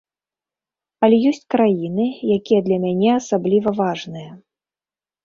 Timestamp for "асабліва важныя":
3.19-4.31